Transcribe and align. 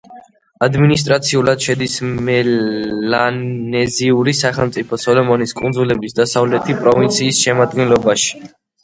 ადმინისტრაციულად 0.67 1.65
შედის 1.65 1.97
მელანეზიური 2.29 4.33
სახელმწიფო 4.39 4.99
სოლომონის 5.03 5.53
კუნძულების 5.61 6.17
დასავლეთი 6.21 6.77
პროვინციის 6.81 7.43
შემადგენლობაში. 7.43 8.43